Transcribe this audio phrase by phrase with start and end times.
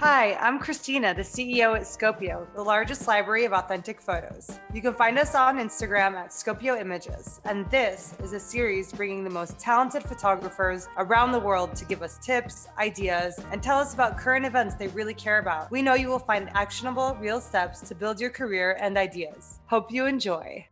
[0.00, 4.60] Hi, I'm Christina, the CEO at Scopio, the largest library of authentic photos.
[4.72, 9.24] You can find us on Instagram at Scopio Images, and this is a series bringing
[9.24, 13.92] the most talented photographers around the world to give us tips, ideas, and tell us
[13.92, 15.68] about current events they really care about.
[15.72, 19.58] We know you will find actionable, real steps to build your career and ideas.
[19.66, 20.64] Hope you enjoy.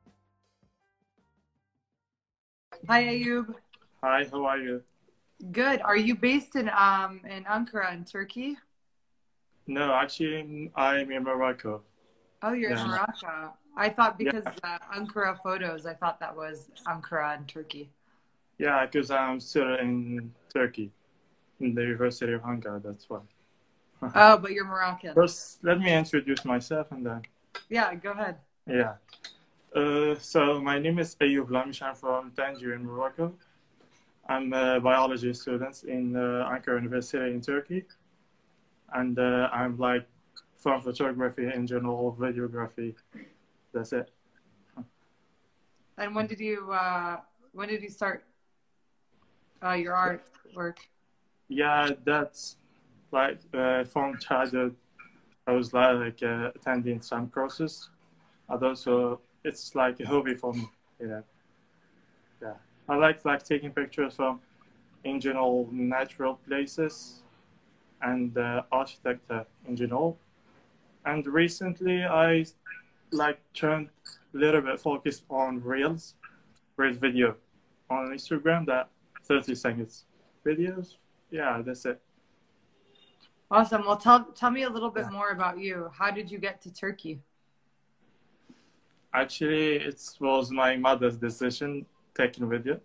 [2.87, 3.53] Hi, Ayoub.
[4.05, 4.85] Hi, how are you?
[5.51, 5.83] Good.
[5.83, 8.57] Are you based in um in Ankara in Turkey?
[9.67, 11.83] No, actually, I'm in Morocco.
[12.43, 12.85] Oh, you're yeah.
[12.85, 13.55] in Morocco.
[13.77, 14.79] I thought because yeah.
[14.93, 17.91] uh, Ankara photos, I thought that was Ankara in Turkey.
[18.59, 20.91] Yeah, because I'm still in Turkey,
[21.61, 22.83] in the University of Ankara.
[22.83, 23.21] That's why.
[24.15, 25.15] oh, but you're Moroccan.
[25.15, 27.23] First, let me introduce myself and then.
[27.69, 28.37] Yeah, go ahead.
[28.67, 28.95] Yeah.
[29.75, 31.83] Uh, so my name is Ayoub Lamish.
[31.83, 33.35] I'm from Tangier in Morocco.
[34.29, 37.85] I'm a biology student in uh, Ankara University in Turkey
[38.95, 40.07] and uh, I'm like
[40.57, 42.95] from photography in general, videography.
[43.73, 44.11] That's it.
[45.99, 47.21] And when did you uh,
[47.53, 48.25] when did you start
[49.65, 50.25] uh, your art
[50.55, 50.79] work?
[51.49, 52.57] Yeah, that's
[53.13, 54.77] like uh, from childhood.
[55.47, 57.89] I was like uh, attending some courses,
[58.49, 60.69] and so it's like a hobby for me.
[61.01, 61.23] You know,
[62.43, 62.55] yeah.
[62.89, 64.41] I like like taking pictures from
[65.05, 67.23] in general natural places
[68.03, 70.19] and uh, architecture in general.
[71.05, 72.47] And recently, I
[73.13, 73.89] like turned
[74.35, 76.15] a little bit focused on reels,
[76.77, 77.37] reels video
[77.89, 78.67] on Instagram.
[78.67, 78.89] That
[79.25, 80.05] 30 seconds
[80.45, 80.97] videos.
[81.31, 82.01] Yeah, that's it.
[83.51, 83.85] Awesome.
[83.87, 85.17] Well, tell tell me a little bit yeah.
[85.17, 85.91] more about you.
[85.97, 87.21] How did you get to Turkey?
[89.15, 92.81] Actually, it was my mother's decision taking video.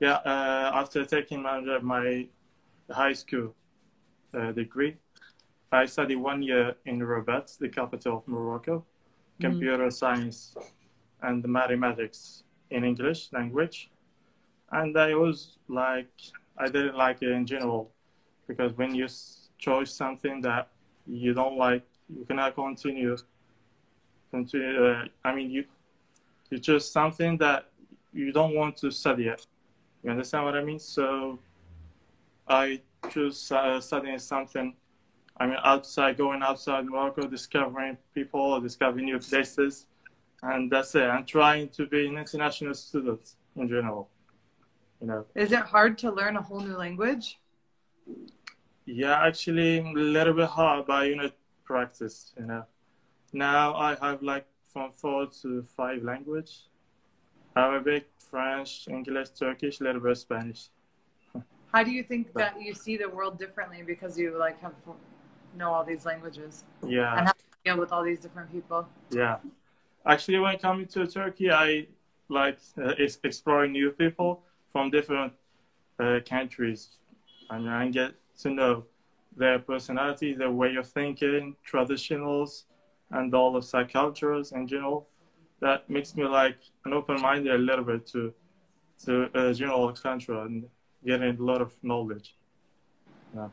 [0.00, 2.26] Yeah, uh, after taking my, my
[2.90, 3.54] high school
[4.54, 4.96] degree.
[5.72, 9.42] I studied one year in Rabat, the capital of Morocco, mm-hmm.
[9.42, 9.92] computer mm.
[9.92, 10.54] science
[11.22, 13.90] and mathematics in English language.
[14.72, 16.10] And I was like,
[16.58, 17.90] I didn't like it in general
[18.46, 19.06] because when you
[19.58, 20.68] choose something that
[21.06, 23.16] you don't like, you cannot continue.
[24.30, 24.84] Continue.
[24.84, 25.64] Uh, I mean, you
[26.50, 27.66] you choose something that
[28.12, 29.46] you don't want to study it.
[30.02, 30.78] You understand what I mean?
[30.78, 31.38] So
[32.48, 32.80] I
[33.10, 34.74] choose uh, studying something.
[35.38, 39.86] I mean, outside, going outside Morocco, discovering people, discovering new places,
[40.42, 41.02] and that's it.
[41.04, 44.08] I'm trying to be an international student in general.
[45.00, 45.26] You know.
[45.34, 47.38] Is it hard to learn a whole new language?
[48.86, 51.30] Yeah, actually, a little bit hard, but you know,
[51.64, 52.32] practice.
[52.38, 52.64] You know.
[53.32, 56.68] Now I have like from four to five language.
[57.56, 60.68] Arabic, French, English, Turkish, a little bit Spanish.
[61.76, 64.72] How do you think that you see the world differently because you like have
[65.54, 66.64] know all these languages?
[66.82, 67.18] Yeah.
[67.18, 68.88] And how to deal with all these different people?
[69.10, 69.36] Yeah.
[70.06, 71.88] Actually, when coming to Turkey, I
[72.30, 72.94] like uh,
[73.24, 74.42] exploring new people
[74.72, 75.34] from different
[75.98, 76.96] uh, countries.
[77.50, 78.84] I mean, I get to know
[79.36, 82.62] their personality, their way of thinking, traditionals,
[83.10, 85.08] and all of their cultures in general.
[85.60, 88.32] That makes me like an open-minded a little bit to
[89.04, 90.64] to uh, general culture and
[91.06, 92.34] getting a lot of knowledge.
[93.34, 93.48] Yeah.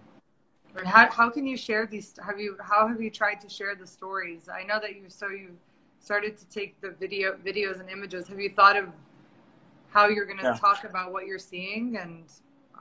[0.76, 2.16] And how, how can you share these?
[2.26, 4.50] Have you how have you tried to share the stories?
[4.50, 5.56] I know that you so you
[6.00, 8.28] started to take the video videos and images.
[8.28, 8.90] Have you thought of
[9.92, 10.54] how you're going to yeah.
[10.54, 12.24] talk about what you're seeing and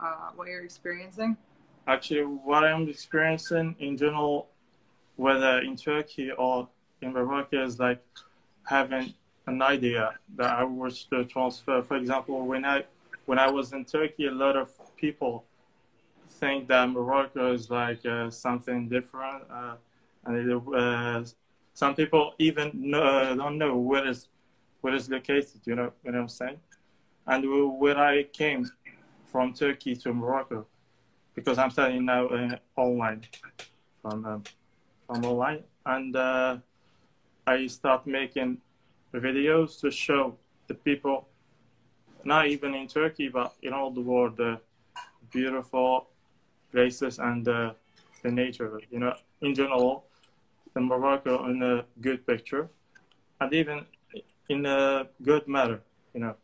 [0.01, 1.37] uh, what you're experiencing?
[1.85, 4.47] Actually, what I'm experiencing in general,
[5.17, 6.67] whether in Turkey or
[7.01, 8.03] in Morocco, is like
[8.63, 9.13] having
[9.45, 11.83] an idea that I wish to transfer.
[11.83, 12.85] For example, when I
[13.25, 15.45] when I was in Turkey, a lot of people
[16.27, 19.75] think that Morocco is like uh, something different, uh,
[20.25, 21.23] and it, uh,
[21.73, 24.27] some people even know, don't know where is
[24.81, 25.61] where is located.
[25.65, 26.59] You know what I'm saying?
[27.27, 28.69] And when I came
[29.25, 30.67] from Turkey to Morocco,
[31.35, 33.21] because I'm studying now uh, online
[34.01, 34.43] from um,
[35.07, 36.57] from online, and uh,
[37.47, 38.57] I start making
[39.13, 40.37] videos to show
[40.67, 41.27] the people
[42.25, 44.59] not even in Turkey, but in all the world, the
[45.31, 46.07] beautiful
[46.71, 47.75] places and the,
[48.23, 50.05] the nature, you know, in general,
[50.73, 52.69] the Morocco in a good picture,
[53.39, 53.85] and even
[54.49, 55.81] in a good matter,
[56.13, 56.35] you know.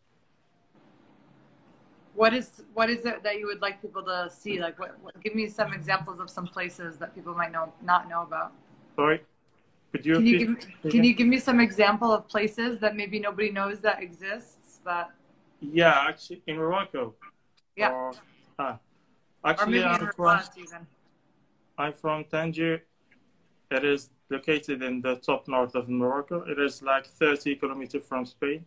[2.15, 4.59] What is what is it that you would like people to see?
[4.59, 8.09] Like, what, what give me some examples of some places that people might know not
[8.09, 8.51] know about.
[8.97, 9.21] Sorry,
[9.93, 10.15] could you?
[10.15, 13.79] Can you give, can you give me some example of places that maybe nobody knows
[13.81, 15.11] that exists that
[15.61, 17.15] yeah, actually, in Morocco.
[17.75, 17.91] Yeah.
[17.91, 18.11] Or,
[18.57, 18.79] ah,
[19.43, 20.41] actually, I'm from,
[21.77, 22.83] I'm from Tangier,
[23.71, 26.43] it is located in the top north of Morocco.
[26.47, 28.65] It is like 30 kilometers from Spain.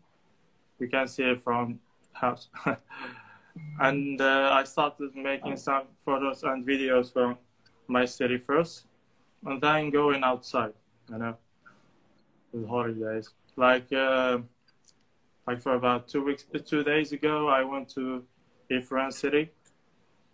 [0.79, 1.81] We can see it from
[2.13, 2.49] house.
[3.81, 7.37] and uh, I started making some photos and videos from
[7.89, 8.87] my city first,
[9.45, 10.73] and then going outside.
[11.11, 11.37] You know,
[12.53, 13.31] with holidays.
[13.57, 14.39] Like, uh,
[15.47, 18.25] like for about two weeks, two days ago, I went to
[18.71, 19.51] Ifrane city,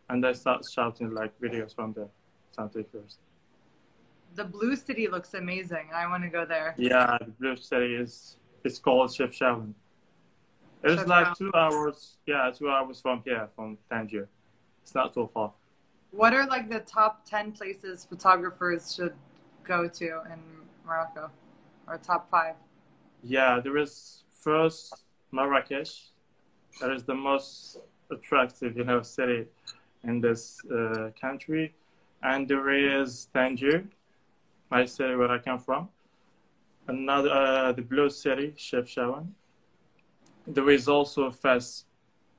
[0.09, 1.95] and I started shouting like videos from.
[2.59, 3.19] Santa Cruz.
[4.35, 5.91] The Blue City looks amazing.
[5.95, 6.75] I want to go there.
[6.77, 9.75] Yeah, the Blue City is it's called Chefchaouen.
[10.83, 12.17] It's like two hours.
[12.27, 14.29] Yeah, two hours from here, from Tangier.
[14.83, 15.53] It's not so far.
[16.11, 19.15] What are like the top ten places photographers should
[19.65, 20.41] go to in
[20.85, 21.31] Morocco,
[21.87, 22.55] or top five?
[23.23, 26.11] Yeah, there is first Marrakesh.
[26.81, 27.79] That is the most
[28.11, 29.47] attractive, you know, city
[30.05, 31.75] in this uh, country,
[32.23, 33.85] and there is Tangier,
[34.71, 35.89] my city where I come from.
[36.87, 39.29] Another, uh, the Blue City, Chefchaouen.
[40.47, 41.85] There is also Fez,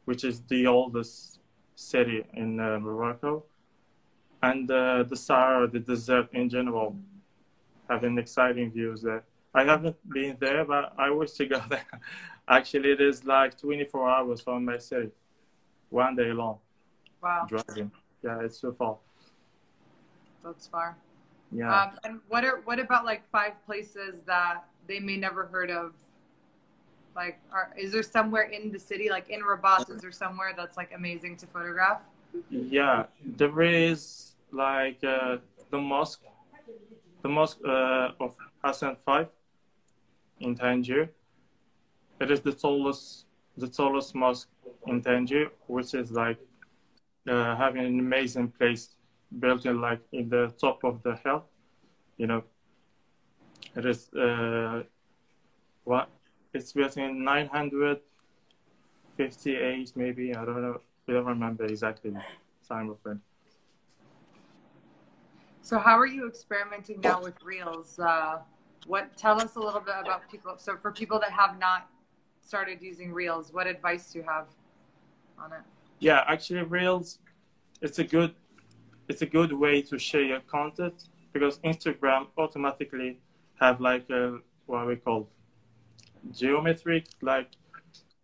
[0.06, 1.40] which is the oldest
[1.76, 3.44] city in uh, Morocco,
[4.42, 6.96] and uh, the Sahara, the desert in general,
[7.90, 9.24] having exciting views there.
[9.54, 11.86] I haven't been there, but I wish to go there.
[12.48, 15.10] Actually, it is like 24 hours from my city,
[15.90, 16.60] one day long.
[17.22, 17.46] Wow.
[17.48, 17.92] Driving.
[18.24, 18.98] Yeah, it's so far.
[20.44, 20.98] That's far.
[21.52, 21.84] Yeah.
[21.84, 25.94] Um, and what are what about like five places that they may never heard of?
[27.16, 30.78] Like, are, is there somewhere in the city, like in Rabat, is there somewhere that's
[30.78, 32.04] like amazing to photograph?
[32.50, 35.38] Yeah, there is like uh,
[35.72, 36.22] the mosque,
[37.24, 39.26] the mosque uh, of Hassan V
[40.40, 41.12] in Tangier.
[42.20, 43.28] It is the tallest,
[43.58, 44.50] the tallest mosque
[44.88, 46.40] in Tangier, which is like
[47.28, 48.96] uh, having an amazing place
[49.40, 51.46] built in like in the top of the hill.
[52.18, 52.44] You know,
[53.76, 54.84] it is uh,
[55.84, 56.10] what
[56.54, 60.36] it's built in 958 maybe.
[60.36, 60.82] I don't know.
[61.08, 62.22] I don't remember exactly the
[62.68, 63.18] time of it.
[65.62, 68.00] So how are you experimenting now with reels?
[68.00, 68.40] Uh,
[68.88, 70.56] what tell us a little bit about people.
[70.58, 71.88] So for people that have not
[72.42, 74.48] started using reels, what advice do you have
[75.38, 75.62] on it?
[76.00, 77.20] Yeah, actually, reels.
[77.82, 78.34] It's a good
[79.08, 83.20] it's a good way to share your content because Instagram automatically
[83.60, 85.28] have like a, what we call
[86.32, 87.50] geometric, like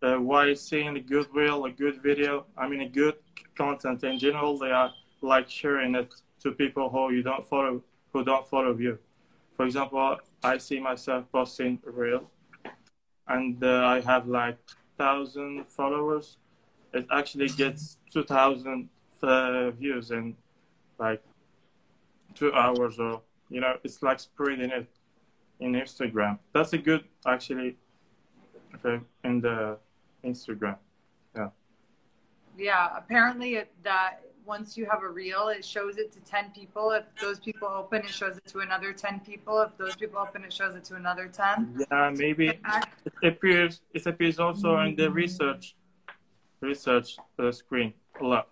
[0.02, 3.16] uh, while seeing a good reel, a good video, I mean a good
[3.56, 4.92] content in general, they are
[5.22, 7.82] like sharing it to people who you don't follow,
[8.12, 8.98] who don't follow you.
[9.56, 12.30] For example, I see myself posting real,
[13.26, 14.58] and uh, I have like
[14.98, 16.36] thousand followers.
[16.92, 18.88] It actually gets two thousand
[19.22, 20.36] uh, views in
[20.98, 21.22] like
[22.34, 24.86] two hours or you know it's like spreading it
[25.60, 26.38] in instagram.
[26.52, 27.76] That's a good actually
[28.74, 29.78] okay in the
[30.24, 30.76] instagram.
[31.34, 31.48] Yeah.
[32.58, 36.90] Yeah apparently it, that once you have a reel it shows it to 10 people.
[36.92, 39.60] If those people open it shows it to another 10 people.
[39.62, 42.60] If those people open it shows it to another 10 yeah maybe it
[43.22, 45.74] appears it appears also in the research
[46.60, 48.48] research uh, screen a lot.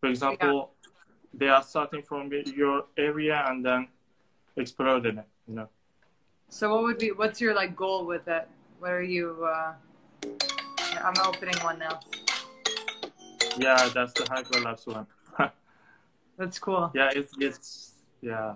[0.00, 0.74] For example yeah
[1.34, 3.88] they are starting from your area and then
[4.56, 5.68] exploding it you know.
[6.48, 8.48] So what would be what's your like goal with it?
[8.78, 9.72] What are you uh
[11.04, 12.00] i'm opening one now
[13.58, 15.06] yeah that's the hyperlapse one.
[16.38, 16.90] That's cool.
[16.94, 18.54] Yeah it's it's yeah.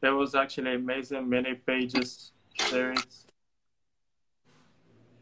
[0.00, 3.26] There was actually amazing many pages series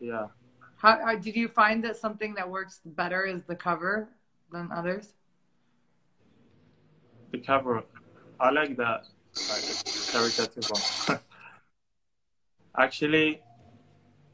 [0.01, 0.29] yeah.
[0.77, 4.09] How, how did you find that something that works better is the cover
[4.51, 5.13] than others?
[7.33, 7.85] The cover.
[8.41, 9.05] I like that,
[9.49, 9.63] like
[10.11, 10.71] caritative
[11.09, 11.21] one.
[12.79, 13.43] Actually,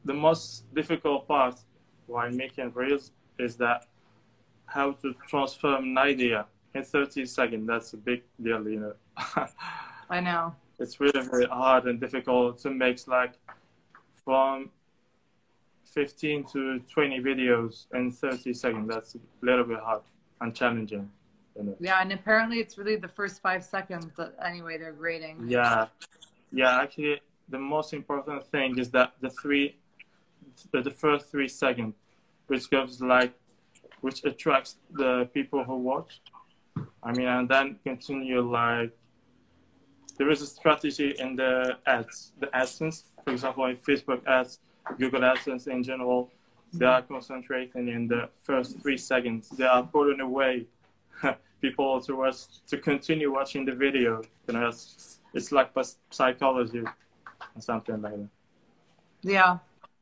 [0.05, 1.59] the most difficult part
[2.05, 3.85] while making reels is that
[4.65, 7.67] how to transform an idea in 30 seconds.
[7.67, 8.93] That's a big deal, you know.
[10.09, 10.55] I know.
[10.79, 13.33] It's really very hard and difficult to make like
[14.23, 14.69] from
[15.85, 18.87] 15 to 20 videos in 30 seconds.
[18.87, 20.01] That's a little bit hard
[20.41, 21.09] and challenging.
[21.79, 25.45] Yeah, and apparently it's really the first five seconds that anyway they're grading.
[25.47, 25.87] Yeah,
[26.51, 26.79] yeah.
[26.79, 29.75] Actually, the most important thing is that the three,
[30.71, 31.95] the, the first three seconds,
[32.47, 33.33] which gives like,
[34.01, 36.21] which attracts the people who watch.
[37.03, 38.91] I mean, and then continue like.
[40.17, 44.59] There is a strategy in the ads, the AdSense, for example, in Facebook ads,
[44.97, 46.31] Google AdSense in general,
[46.73, 49.49] they are concentrating in the first three seconds.
[49.49, 50.65] They are pulling away
[51.61, 54.21] people to watch to continue watching the video.
[54.47, 55.71] You know, it's, it's like
[56.11, 58.29] psychology or something like that.
[59.21, 59.57] Yeah.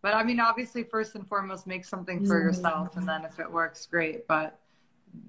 [0.05, 3.51] But I mean, obviously, first and foremost, make something for yourself, and then if it
[3.51, 4.27] works, great.
[4.27, 4.59] But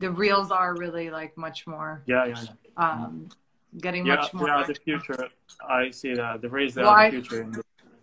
[0.01, 2.03] the reels are really like much more.
[2.05, 2.43] Yeah, yeah.
[2.43, 2.51] yeah.
[2.77, 3.31] Um,
[3.79, 4.49] getting yeah, much more.
[4.49, 5.31] Yeah, the future.
[5.67, 7.51] I see that the reels well, are the future.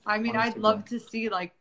[0.07, 1.53] I mean, I'd love to see like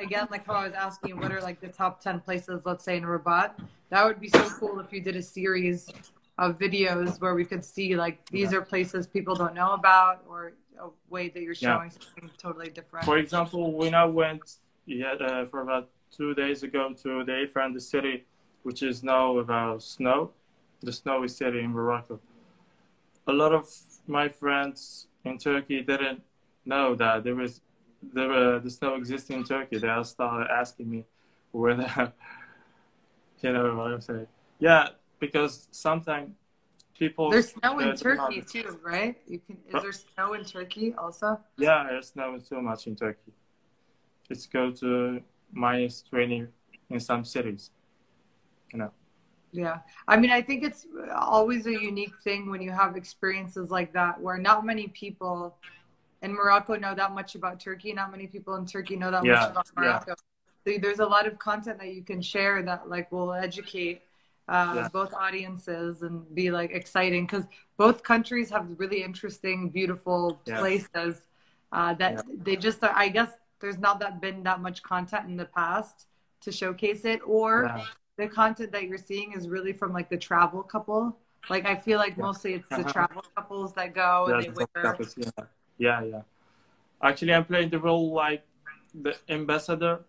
[0.00, 2.62] again, like how I was asking, what are like the top ten places?
[2.64, 3.58] Let's say in Rabat.
[3.88, 5.90] That would be so cool if you did a series
[6.38, 8.58] of videos where we could see like these yeah.
[8.58, 11.98] are places people don't know about or a way that you're showing yeah.
[12.00, 13.04] something totally different.
[13.04, 17.80] For example, when I went yeah, uh, for about two days ago to the Ifrane
[17.80, 18.24] city,
[18.62, 20.32] which is now about snow,
[20.82, 22.20] the snowy city in Morocco.
[23.26, 23.68] A lot of
[24.06, 26.22] my friends in Turkey didn't
[26.64, 27.60] know that there was
[28.12, 29.78] the, uh, the snow exists in Turkey.
[29.78, 31.04] They all started asking me
[31.52, 32.12] whether,
[33.42, 34.26] you know what I'm saying.
[34.58, 36.30] Yeah, because sometimes
[37.00, 37.30] people.
[37.30, 39.16] There's snow in Turkey too, right?
[39.26, 39.56] You can.
[39.74, 41.40] Is there snow in Turkey also?
[41.56, 43.32] Yeah, there's snow so much in Turkey.
[44.28, 45.20] It's go to
[45.52, 46.46] minus twenty
[46.90, 47.70] in some cities.
[48.72, 48.92] You know.
[49.52, 49.78] Yeah.
[50.06, 54.20] I mean, I think it's always a unique thing when you have experiences like that
[54.20, 55.56] where not many people
[56.22, 57.92] in Morocco know that much about Turkey.
[57.92, 59.32] Not many people in Turkey know that yeah.
[59.32, 60.14] much about Morocco.
[60.66, 60.74] Yeah.
[60.74, 64.02] So there's a lot of content that you can share that like will educate
[64.50, 64.88] uh, yeah.
[64.92, 67.44] both audiences and be like exciting because
[67.76, 70.58] both countries have really interesting, beautiful yeah.
[70.58, 71.22] places
[71.70, 72.22] uh, that yeah.
[72.42, 72.82] they just.
[72.82, 73.30] I guess
[73.60, 76.06] there's not that been that much content in the past
[76.40, 77.80] to showcase it, or
[78.18, 81.16] the content that you're seeing is really from like the travel couple.
[81.48, 82.92] Like I feel like mostly it's the uh-huh.
[82.92, 84.98] travel couples that go and they wear.
[85.16, 85.30] Yeah.
[85.78, 86.22] yeah, yeah.
[87.02, 88.42] Actually, I'm playing the role like
[89.00, 90.00] the ambassador.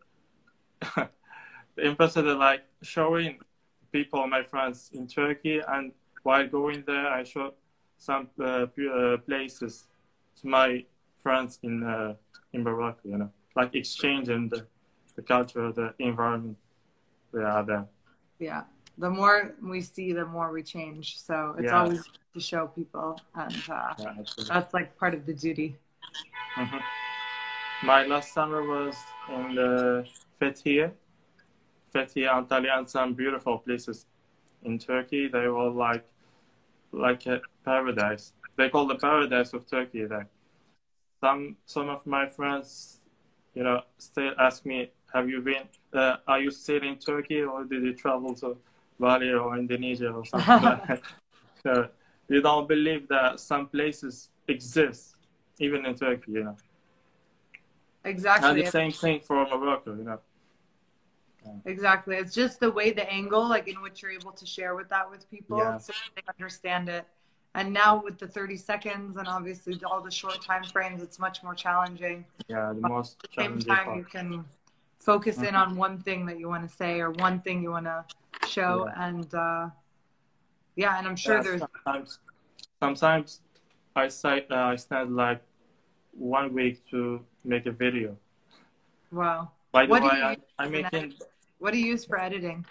[0.96, 3.38] the ambassador, like showing
[3.92, 5.92] people, my friends in Turkey, and
[6.24, 7.54] while going there, I showed
[7.98, 9.88] some uh, uh, places
[10.42, 10.86] to my
[11.22, 12.16] friends in uh,
[12.54, 13.02] in Morocco.
[13.04, 14.66] You know, like exchanging the,
[15.16, 16.58] the culture, the environment
[17.34, 17.86] they are there.
[18.40, 18.64] Yeah,
[18.98, 21.20] the more we see, the more we change.
[21.20, 21.80] So it's yeah.
[21.80, 24.14] always to show people, and uh, yeah,
[24.48, 25.78] that's like part of the duty.
[26.58, 26.78] Mm-hmm.
[27.84, 28.96] My last summer was
[29.30, 30.06] in the
[30.40, 30.92] Fethiye,
[31.94, 34.06] Fethiye, Antalya, and some beautiful places
[34.64, 35.28] in Turkey.
[35.28, 36.06] They were like
[36.92, 38.34] like a paradise.
[38.58, 40.06] They call the paradise of Turkey.
[40.06, 40.28] There,
[41.20, 43.00] some some of my friends,
[43.54, 45.68] you know, still ask me, "Have you been?
[45.94, 48.58] Uh, are you still in Turkey, or did you travel to
[49.00, 51.02] Bali or Indonesia or something?" like that?
[51.64, 51.90] So
[52.28, 55.16] you don't believe that some places exist,
[55.60, 56.58] even in Turkey, you know.
[58.04, 58.50] Exactly.
[58.50, 60.20] And the same thing for Morocco, you know.
[61.66, 62.16] Exactly.
[62.16, 65.10] It's just the way the angle, like in which you're able to share with that
[65.10, 65.78] with people yeah.
[65.78, 67.06] so they understand it.
[67.54, 71.44] And now with the 30 seconds and obviously all the short time frames, it's much
[71.44, 72.26] more challenging.
[72.48, 73.98] Yeah, the most at the same time, part.
[73.98, 74.46] you can
[75.00, 75.46] focus mm-hmm.
[75.46, 78.06] in on one thing that you want to say or one thing you want to
[78.48, 78.88] show.
[78.88, 79.08] Yeah.
[79.08, 79.68] And uh,
[80.76, 82.20] yeah, and I'm sure yeah, there's sometimes,
[82.80, 83.40] sometimes
[83.96, 85.42] I say uh, I spend like
[86.14, 88.16] one week to make a video.
[89.12, 89.52] Wow.
[89.72, 91.14] By the what way, I, I'm making.
[91.62, 92.66] What do you use for editing?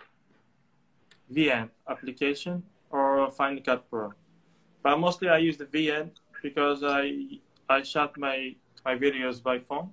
[1.32, 4.12] VN application or Final Cut Pro,
[4.82, 6.10] but mostly I use the VN
[6.42, 9.90] because I I shot my my videos by phone,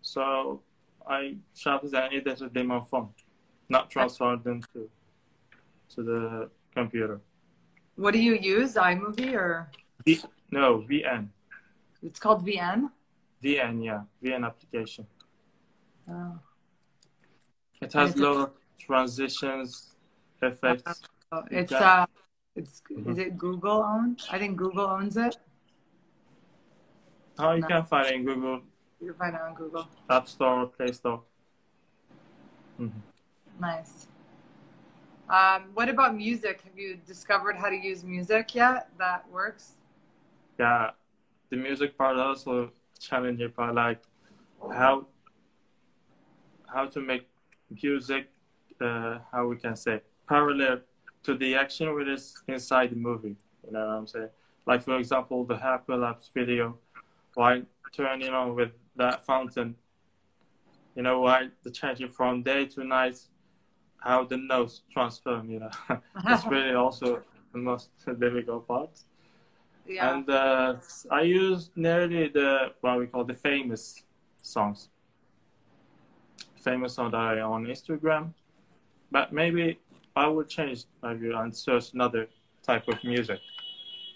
[0.00, 0.62] so
[1.06, 3.10] I shot and edited them on phone,
[3.68, 4.88] not transfer them to
[5.94, 7.20] to the computer.
[7.96, 9.70] What do you use, iMovie or?
[10.06, 11.28] V, no, VN.
[12.02, 12.88] It's called VN.
[13.42, 15.06] VN, yeah, VN application.
[16.08, 16.38] Oh.
[17.84, 19.94] It has of transitions,
[20.40, 21.02] effects.
[21.30, 22.06] Oh, it's uh,
[22.56, 23.10] it's mm-hmm.
[23.10, 24.22] is it Google owned?
[24.30, 25.36] I think Google owns it.
[27.38, 27.68] Oh, you no.
[27.68, 28.62] can find it in Google.
[29.00, 29.86] You can find it on Google.
[30.08, 31.22] App Store, Play Store.
[32.80, 33.60] Mm-hmm.
[33.60, 34.06] Nice.
[35.28, 36.62] Um, what about music?
[36.64, 38.88] Have you discovered how to use music yet?
[38.98, 39.72] That works.
[40.58, 40.90] Yeah,
[41.50, 44.00] the music part also challenging part, like
[44.72, 45.06] how
[46.66, 47.28] how to make
[47.82, 48.30] music,
[48.80, 50.80] uh, how we can say, parallel
[51.22, 53.36] to the action which is inside the movie.
[53.66, 54.28] You know what I'm saying?
[54.66, 56.78] Like for example, the hyperlapse video,
[57.34, 57.62] while
[57.92, 59.76] turning on with that fountain,
[60.94, 63.18] you know, why the changing from day to night,
[63.98, 65.50] how the notes transform.
[65.50, 65.70] You know,
[66.24, 67.90] that's really also the most
[68.20, 68.90] difficult part.
[69.86, 70.14] Yeah.
[70.14, 70.76] And uh,
[71.10, 74.02] I use nearly the what we call the famous
[74.42, 74.88] songs
[76.64, 78.32] famous on that on Instagram.
[79.10, 79.78] But maybe
[80.16, 82.26] I will change my view and search another
[82.62, 83.40] type of music.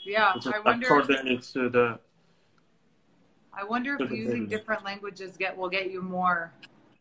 [0.04, 0.86] Yeah, I wonder.
[0.86, 1.98] according to the
[3.52, 6.52] I wonder if using different languages get will get you more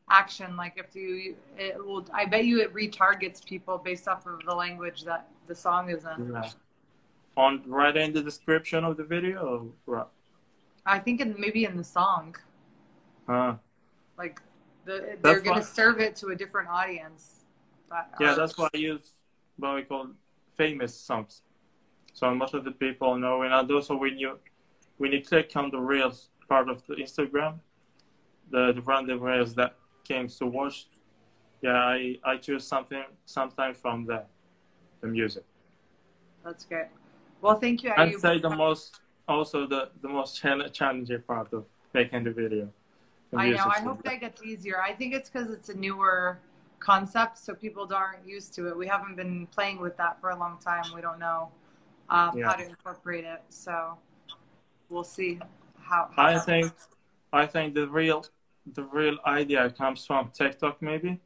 [0.09, 0.57] action.
[0.57, 2.05] Like if you, it will.
[2.11, 6.03] I bet you it retargets people based off of the language that the song is
[6.03, 6.31] in.
[6.33, 6.49] yeah.
[7.35, 9.71] on right in the description of the video.
[9.85, 10.07] Or, right?
[10.85, 12.35] I think in, maybe in the song,
[13.27, 13.55] Uh,
[14.17, 14.41] like
[14.87, 17.45] the, they're gonna serve it to a different audience.
[17.89, 19.13] But, yeah, uh, that's why I use
[19.57, 20.07] what we call
[20.55, 21.41] famous songs.
[22.13, 24.39] So most of the people know, and also when you
[24.97, 27.59] when you click on the reels part of the Instagram,
[28.49, 30.87] the the random reels that came to watch,
[31.61, 34.23] yeah, I I choose something sometime from the
[35.01, 35.43] the music.
[36.43, 36.87] that's great.
[37.41, 37.91] Well, thank you.
[37.95, 40.41] I'd say the most also the the most
[40.73, 42.69] challenging part of making the video.
[43.35, 43.65] I know.
[43.65, 44.81] I hope that gets easier.
[44.81, 46.39] I think it's because it's a newer
[46.79, 48.77] concept, so people aren't used to it.
[48.77, 50.83] We haven't been playing with that for a long time.
[50.93, 51.51] We don't know
[52.09, 52.47] um, Yeah.
[52.47, 53.43] how to incorporate it.
[53.49, 53.97] So
[54.89, 55.39] we'll see
[55.79, 56.09] how.
[56.15, 56.71] how I think
[57.33, 58.25] I think the real
[58.73, 61.19] the real idea comes from TikTok maybe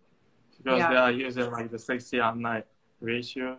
[0.57, 0.89] because Yeah.
[0.89, 2.63] they are using like the 60 and 9
[2.99, 3.57] ratio.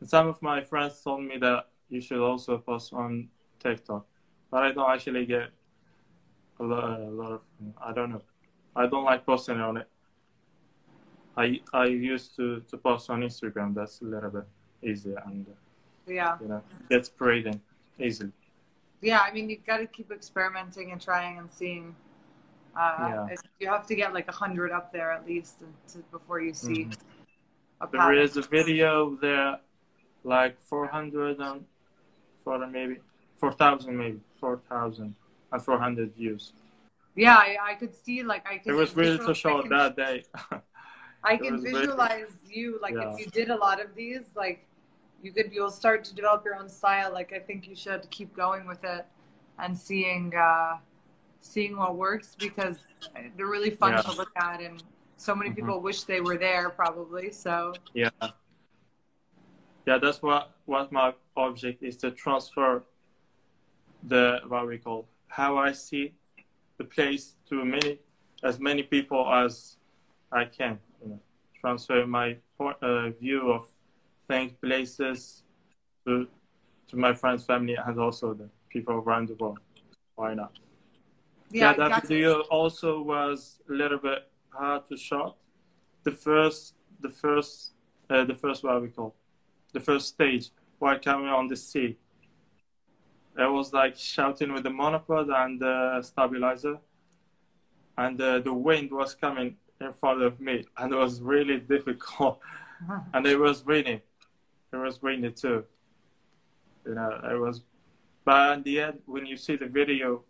[0.00, 4.06] And some of my friends told me that you should also post on TikTok,
[4.50, 5.50] but I don't actually get
[6.60, 7.40] a lot, a lot of
[7.82, 8.22] I don't know.
[8.74, 9.88] I don't like posting on it.
[11.36, 13.74] I I used to, to post on Instagram.
[13.74, 14.44] That's a little bit
[14.82, 15.46] easier and
[16.06, 17.60] Yeah, you know gets spreading
[17.98, 18.32] easily.
[19.00, 19.20] yeah.
[19.20, 21.94] I mean, you've got to keep experimenting and trying and seeing.
[22.76, 22.96] Uh,
[23.28, 23.36] Yeah.
[23.60, 25.60] You have to get like a hundred up there at least
[25.92, 26.98] to, before you see Mhm.
[27.80, 28.00] a There
[28.36, 29.58] a video there,
[30.24, 31.64] like 400 and
[32.44, 32.98] for maybe
[33.38, 35.14] 4,000 maybe 4,000
[35.52, 36.52] and 400 views.
[37.14, 38.70] Yeah, I, I could see like I could.
[38.72, 40.24] It was really short I can, that day.
[41.22, 43.12] I can was really- visualize you like Yeah.
[43.12, 44.66] if you did a lot of these, like
[45.22, 47.12] you could you'll start to develop your own style.
[47.12, 49.04] Like I think you should keep going with it
[49.58, 50.78] and seeing uh,
[51.40, 52.78] seeing what works because
[53.36, 54.02] they're really fun Yeah.
[54.02, 54.82] to look at and
[55.16, 55.56] so many Mhm.
[55.56, 57.30] people wish they were there probably.
[57.30, 58.08] So yeah,
[59.86, 59.98] yeah.
[59.98, 62.82] That's what what my object is to transfer
[64.08, 66.12] the what we call how I see
[66.76, 67.98] the place to many
[68.42, 69.76] as many people as
[70.30, 70.78] I can.
[71.02, 71.20] You know,
[71.60, 73.66] transfer my uh, view of
[74.28, 75.44] things, places
[76.04, 76.26] to
[76.88, 79.58] to my friends, family, and also the people around the world.
[80.16, 80.52] Why not?
[81.50, 82.16] yeah, Yeah, that exactly.
[82.16, 85.36] video also was a little bit hard to shot.
[86.04, 87.72] The first, the first,
[88.10, 89.14] uh, the first what we call,
[89.72, 91.96] the first stage while coming on the sea.
[93.38, 96.78] I was like shouting with the monopod and the stabilizer,
[97.96, 102.40] and uh, the wind was coming in front of me, and it was really difficult.
[103.14, 104.00] and it was raining.
[104.72, 105.64] It was raining too.
[106.86, 107.62] You know, it was.
[108.24, 110.22] But in the end, when you see the video,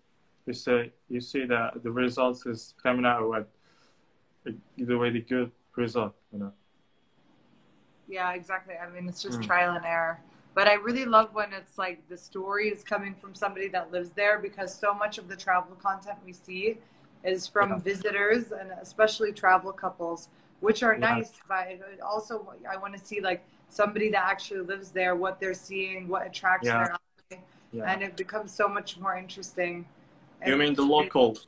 [0.47, 3.47] you say you see that the results is coming out with
[4.77, 6.15] the way the good result.
[6.33, 6.53] You know.
[8.09, 8.75] Yeah, exactly.
[8.77, 9.47] I mean, it's just Mm.
[9.47, 10.21] trial and error.
[10.55, 14.11] But I really love when it's like the story is coming from somebody that lives
[14.11, 16.79] there because so much of the travel content we see
[17.25, 17.79] is from Yeah.
[17.79, 20.29] visitors and especially travel couples,
[20.61, 21.15] which are Yeah.
[21.15, 21.33] nice.
[21.49, 26.07] But also, I want to see like somebody that actually lives there, what they're seeing,
[26.09, 26.85] what attracts Yeah.
[26.85, 26.93] their
[27.39, 27.91] eye, Yeah.
[27.91, 29.87] and it becomes so much more interesting.
[30.45, 31.39] you mean the local,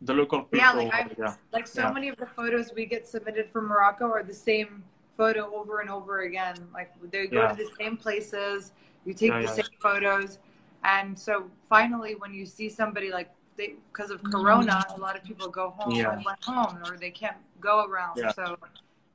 [0.00, 0.58] the local people?
[0.58, 1.34] Yeah, like I- yeah.
[1.52, 4.84] like so many of the photos we get submitted from Morocco are the same
[5.16, 6.56] photo over and over again.
[6.72, 7.52] Like they go Yeah.
[7.52, 8.72] to the same places,
[9.04, 9.52] you take Yeah, the yeah.
[9.52, 10.38] same photos,
[10.84, 15.22] and so finally, when you see somebody like they because of Corona, a lot of
[15.24, 16.22] people go home Yeah.
[16.24, 18.18] went home, or they can't go around.
[18.34, 18.56] So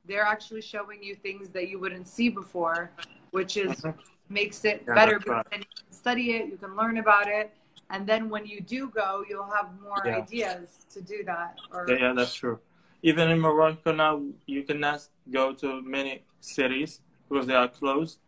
[0.05, 2.91] they're actually showing you things that you wouldn't see before,
[3.31, 3.93] which is Mhm.
[4.29, 5.59] makes it better because right.
[5.59, 7.53] you can study it, you can learn about it,
[7.89, 11.59] and then when you do go, you'll have more ideas to do that.
[11.71, 12.59] Or yeah, that's true.
[13.01, 18.19] Even in Morocco now, you cannot go to many cities because they are closed.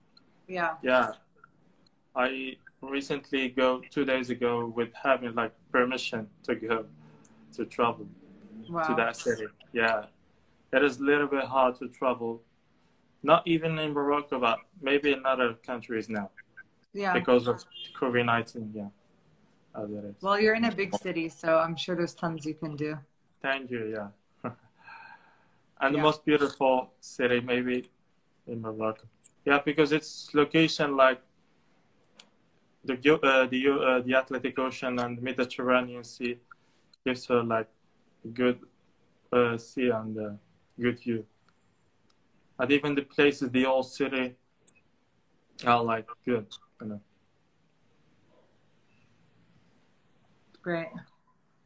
[0.48, 0.76] yeah.
[0.82, 1.12] Yeah,
[2.16, 6.86] I recently go two days ago with having like permission to go
[7.56, 8.08] to travel
[8.70, 8.84] Wow.
[8.84, 9.48] to that city.
[9.74, 10.06] Yeah,
[10.72, 12.42] it is a little bit hard to travel.
[13.24, 16.30] Not even in Morocco, but maybe in other countries now
[16.94, 17.14] Yeah.
[17.14, 17.64] because of
[18.00, 18.72] COVID nineteen.
[18.74, 18.90] Yeah,
[19.76, 20.16] as it is.
[20.22, 22.98] Well, you're in a big city, so I'm sure there's tons you can do.
[23.42, 23.86] Thank you.
[23.96, 24.08] Yeah,
[25.82, 26.04] and the Yeah.
[26.04, 27.90] most beautiful city maybe
[28.48, 29.08] in Morocco.
[29.46, 31.22] Yeah, because its location like
[32.86, 36.38] the uh, the uh, the Atlantic Ocean and Mediterranean Sea
[37.06, 37.70] gives her like
[38.26, 38.60] a good
[39.34, 40.30] uh, sea and uh,
[40.80, 41.26] good view.
[42.60, 44.36] And even the places, the old city,
[45.66, 46.48] Oh, like good.
[46.82, 47.02] You know.
[50.62, 50.88] Great.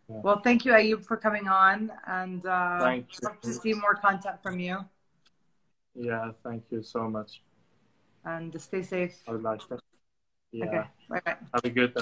[0.09, 0.21] Yeah.
[0.21, 4.41] Well, thank you, Ayoub, for coming on, and uh, Thank hope to see more content
[4.43, 4.79] from you.
[5.95, 7.41] Yeah, thank you so much.
[8.23, 9.15] And stay safe.
[9.27, 9.61] I would like.
[10.51, 10.65] Yeah.
[10.65, 10.83] Okay.
[11.09, 11.21] Bye.
[11.25, 12.01] Have a good day.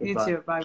[0.00, 0.24] You Goodbye.
[0.24, 0.42] too.
[0.46, 0.62] Bye.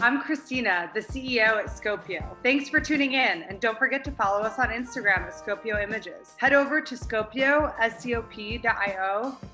[0.00, 2.24] I'm Christina, the CEO at Scopio.
[2.44, 6.36] Thanks for tuning in, and don't forget to follow us on Instagram at Scopio Images.
[6.36, 7.74] Head over to Scopio,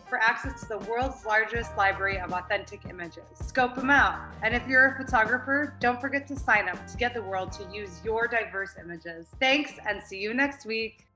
[0.07, 3.25] for access to the world's largest library of authentic images.
[3.33, 4.21] Scope them out.
[4.43, 7.67] And if you're a photographer, don't forget to sign up to get the world to
[7.73, 9.29] use your diverse images.
[9.41, 11.07] Thanks, and see you next week.